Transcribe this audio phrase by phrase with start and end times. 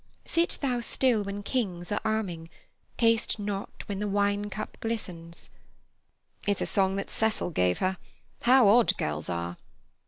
[0.25, 2.49] "Sit thou still when kings are arming,
[2.97, 5.51] Taste not when the wine cup glistens——"
[6.47, 7.97] "It's a song that Cecil gave her.
[8.41, 9.57] How odd girls are!"